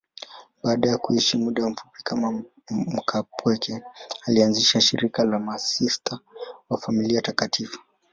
Baada 0.63 0.89
ya 0.89 0.97
kuishi 0.97 1.37
muda 1.37 1.69
mfupi 1.69 2.03
kama 2.03 2.43
mkaapweke, 2.69 3.81
alianzisha 4.25 4.81
shirika 4.81 5.23
la 5.23 5.39
Masista 5.39 6.19
wa 6.69 6.77
Familia 6.77 7.21
Takatifu. 7.21 7.79